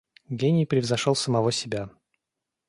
Гений 0.29 0.65
превзошел 0.65 1.13
самого 1.13 1.51
себя. 1.51 1.87